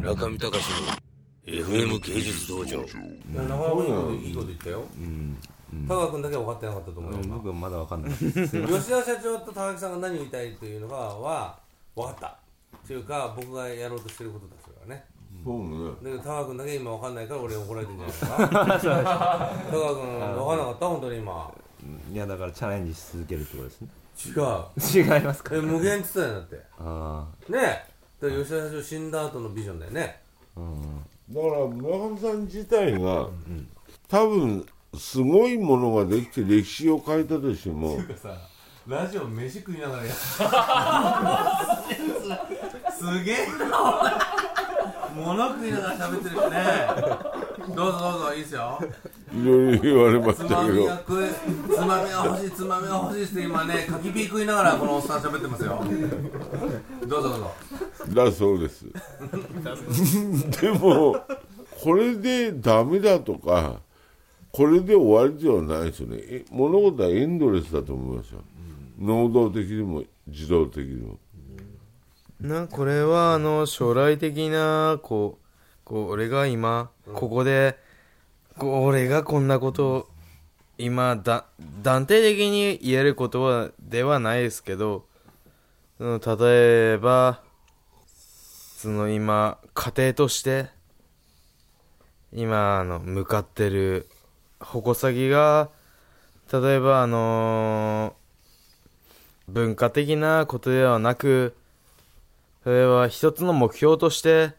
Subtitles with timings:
[0.00, 0.52] 村上隆の
[1.46, 2.78] FM 芸術道場。
[2.80, 4.82] なかなかいいこといいこと言ったよ
[5.88, 8.12] 田川君だけは分かってなかったと思うよ今僕はまだわかんない。
[8.18, 11.58] 吉田社長と高木さんが何を言いたいというのがは
[11.94, 12.26] 分かった。
[12.28, 15.04] っていうか僕がやろうとしてることだそれはね。
[15.44, 15.90] そうね。
[16.02, 18.48] だけど田川君だけ今分かんないから俺に怒られてるんじゃないですか？
[18.48, 20.86] 田川君分かんなかった？
[20.88, 21.52] 本当に今。
[22.12, 23.88] いやだからチャレンジし続けるってことですね。
[24.26, 25.14] 違う。
[25.16, 25.54] 違いますか？
[25.54, 26.60] え無限って言ってたよだって。
[26.78, 27.89] あねえ
[28.20, 30.20] だから吉田社長死んだ後のビジョンだよね。
[30.56, 31.00] あうん。
[31.30, 33.28] だから村上さん自体が、
[34.08, 34.66] 多分
[34.98, 38.36] すごいものができて歴史を変えたとしてもさ
[38.88, 40.12] ラジオ飯食いながらや
[42.90, 44.00] すげえな
[45.14, 46.60] 俺物食いながら喋ってるしね
[47.74, 48.78] どうぞどうぞいいっすよ。
[49.32, 50.86] いろいろ言われましつまみたけど。
[50.86, 51.28] が食え
[51.74, 55.82] つまみが欲しいつまみが欲しいって今ね柿ピー食いながらこのおっさん喋ってますよ。
[57.06, 57.50] どうぞどうぞ。
[58.14, 58.86] だそうです。
[60.60, 61.16] でも
[61.82, 63.80] これでダメだとか
[64.52, 66.18] これで終わりではないですよね。
[66.20, 68.42] え物事はエンドレスだと思いますよ、
[68.98, 71.18] 能動的にも自動的にも。
[72.40, 75.49] なこれはあの将来的なこう
[75.84, 77.78] こう俺が今ここで
[78.58, 80.06] こう俺がこんなことを
[80.78, 81.44] 今だ
[81.82, 85.04] 断定的に言えることはではないですけど
[85.98, 87.42] 例えば
[88.76, 90.68] その今家庭として
[92.32, 94.08] 今あの向かってる
[94.60, 95.68] 矛先が
[96.52, 98.14] 例えばあの
[99.48, 101.54] 文化的なことではなく
[102.62, 104.52] それは一つの目標として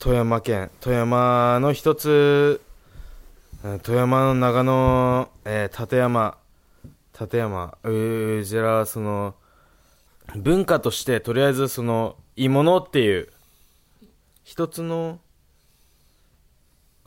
[0.00, 2.60] 富山県富山の一つ
[3.82, 6.38] 富山の長野、えー立山
[7.20, 9.34] 立山うじらその
[10.36, 13.28] 文化としてとりあえずそのいいものっていう
[14.44, 15.18] 一つの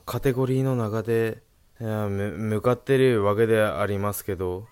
[0.05, 1.43] カテゴリーの中で
[1.79, 4.67] いやむ向かってるわけでありますけど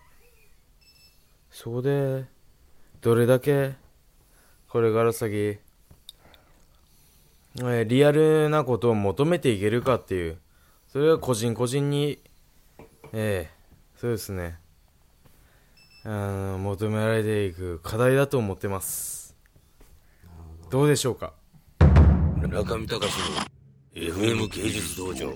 [1.52, 2.26] そこで
[3.00, 3.76] どれだけ
[4.68, 5.58] これから先、
[7.62, 10.38] えリアルなことを求めていけるかっていう。
[10.88, 12.20] それは個人個人に
[13.14, 13.52] ええ
[13.98, 14.60] そうですね。
[16.04, 19.36] あの求められていく課題だと思ってます。
[20.70, 21.34] どうでしょうか？
[22.38, 23.08] 村上隆の
[23.94, 25.34] FM 芸術道場。